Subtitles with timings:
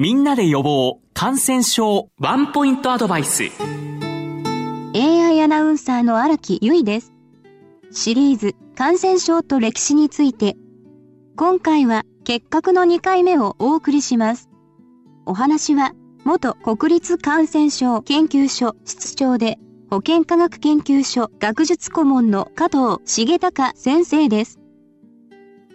[0.00, 3.50] みんなで予防感染症ワンポイントアドバイス。
[4.94, 7.12] AI アナウンサーの荒木由衣です。
[7.90, 10.56] シリーズ感染症と歴史について。
[11.36, 14.48] 今回は結核の2回目をお送りします。
[15.26, 15.92] お話は
[16.24, 19.58] 元国立感染症研究所室長で
[19.90, 24.60] 保健科学研究所学術顧問の加藤重隆先生です。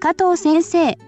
[0.00, 0.98] 加藤先生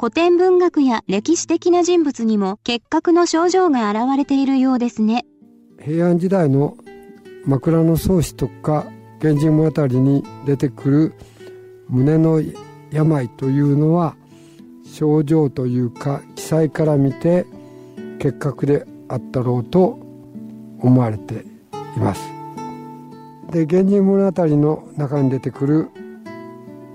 [0.00, 5.26] 古典文学や歴史的な人物にも結核の症状が現れているようですね。
[5.80, 6.76] 平安時代の
[7.44, 8.86] 枕草子とか
[9.20, 11.14] 源氏物語に出てくる
[11.88, 12.40] 胸の
[12.92, 14.14] 病というのは
[14.84, 17.44] 症状というか記載から見て
[18.20, 19.98] 結核であったろうと
[20.78, 21.44] 思われて
[21.96, 22.22] います。
[23.50, 25.88] で源氏物語の中に出てくる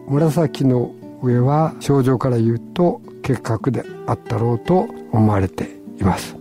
[0.07, 6.35] 紫の上は症状から言うと結核であったろうと思われています。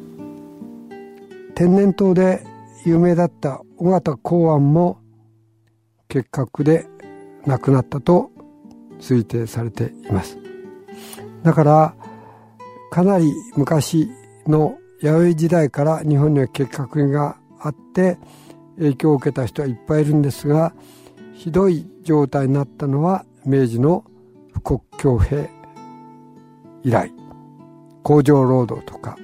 [1.55, 2.45] 天然痘で
[2.85, 4.99] 有名だった尾形公安も
[6.09, 6.87] 結核で
[7.47, 8.31] 亡くなったと
[8.99, 10.39] 推定されています。
[11.43, 11.95] だから
[12.91, 14.09] かなり昔
[14.47, 18.19] の弥生時代から日本には結核があって
[18.77, 20.73] 影響を受けた人はいっぱいいるんですが
[21.35, 24.05] ひどい状態になったのは明治の
[24.61, 25.49] 国強兵
[26.83, 27.13] 以来
[28.03, 29.17] 工場労働とか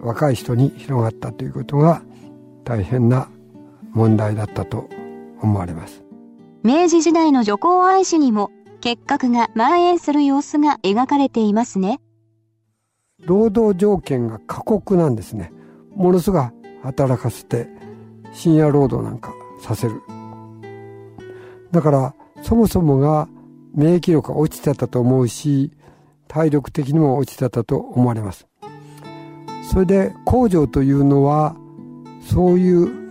[0.00, 2.02] 若い人に広がったということが
[2.64, 3.28] 大変な
[3.92, 4.88] 問題だったと
[5.40, 6.04] 思われます。
[6.62, 12.00] 明治時代の女工愛史にも結核が蔓延する様子が描かれていますね。
[13.24, 15.52] 労働条件が過酷なんですね。
[15.94, 17.68] ものすごく働かせて
[18.32, 20.02] 深夜労働なんかさせる。
[21.72, 23.28] だからそもそもが
[23.74, 25.72] 免疫力が落ちてたと思うし
[26.26, 28.46] 体力的にも落ちてたと思われます。
[29.70, 31.56] それで工場というのは
[32.22, 33.08] そういう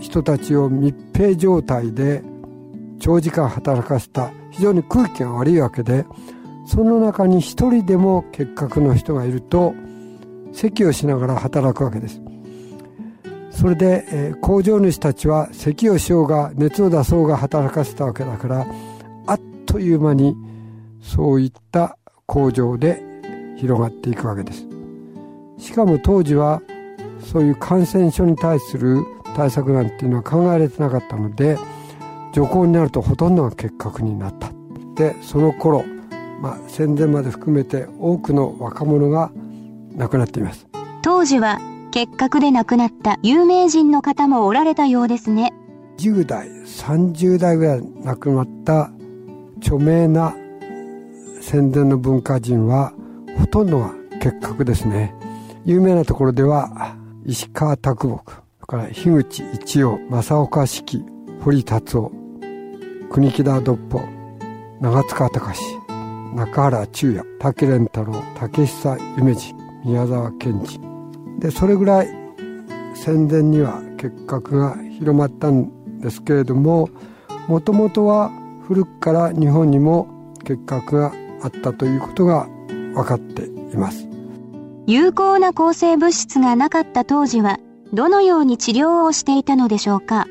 [0.00, 2.22] 人たちを密閉状態で
[2.98, 6.04] 長時間働かせた非常に空気が悪いわけで
[6.66, 9.74] その中に一人でも結核の人がいると
[10.52, 12.20] 咳をしながら働くわけです。
[13.50, 18.66] それで、えー、工場主たちは咳をしようが熱を出そうが働かせたわけだから
[19.74, 20.36] という間に
[21.00, 23.02] そういった工場で
[23.56, 24.68] 広がっていくわけです。
[25.58, 26.62] しかも当時は
[27.18, 29.04] そういう感染症に対する
[29.34, 31.58] 対策なんていうのは考えられてなかったので
[32.32, 34.52] 徐行になるとほとんどが結核になった。
[34.94, 35.84] でその頃、
[36.40, 39.32] まあ、戦前まで含めて多くの若者が
[39.96, 40.68] 亡くなっています。
[41.02, 41.58] 当時は
[41.90, 45.52] 結核で亡くなった有名人の方もおられたようですね。
[45.98, 48.92] 10代30代ぐらい亡くなった
[49.64, 50.36] 著名な
[51.40, 52.92] 戦前の文化人は
[53.38, 55.14] ほとんどが結核ですね。
[55.64, 56.94] 有名なところでは
[57.24, 61.02] 石川啄木それから樋口一葉正岡子規
[61.40, 62.12] 堀達夫
[63.10, 64.02] 国木田独歩
[64.82, 65.60] 長塚隆
[66.36, 69.54] 中原中也竹蓮太郎竹久夢二
[69.86, 70.78] 宮沢賢治。
[71.38, 72.08] でそれぐらい
[72.94, 76.90] 戦前には結核が広まったんですけれども
[77.48, 78.30] もともとは
[78.66, 80.08] 古くから日本にも
[80.44, 82.48] 結核があったということが
[82.94, 84.08] 分かっています。
[84.86, 87.58] 有効な抗生物質がなかった当時は
[87.92, 90.26] どのように治療をしていたのでしょうか、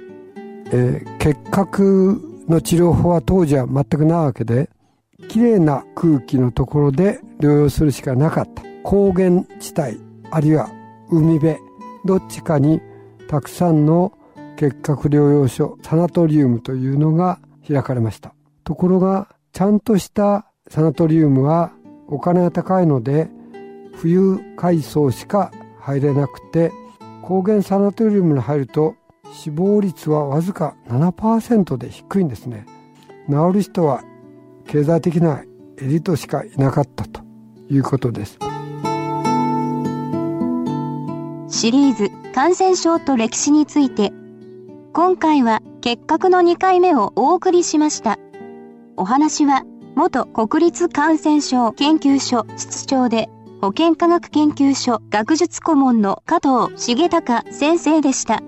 [0.72, 4.70] えー、結核の治療法は当時は全くないわけで
[5.30, 8.64] きれいな空気のところで療養するしかなかった。
[8.84, 10.70] 高原地帯あるいは
[11.10, 11.58] 海辺
[12.06, 12.82] どっちかに
[13.30, 14.12] たくさんの
[14.58, 18.34] 結核療養所サナトリウムというのが開かれました。
[18.64, 21.72] ところが、ちゃんとしたサナトリウムは
[22.08, 23.30] お金が高いので、
[23.96, 26.72] 冬海藻しか入れなくて、
[27.22, 28.96] 高原サナトリウムに入ると
[29.34, 32.66] 死亡率はわずか7%で低いんですね。
[33.30, 34.04] 治る人は
[34.68, 35.44] 経済的な
[35.78, 37.22] エリートしかいなかったと
[37.70, 38.38] いうことです。
[41.48, 44.12] シリーズ感染症と歴史について
[44.96, 48.20] 今回は結核の2回目をお送りしました。
[48.96, 49.64] お話は、
[49.96, 53.28] 元国立感染症研究所室長で、
[53.60, 58.44] 保健科学研究所学術顧問の加藤茂隆先生でした。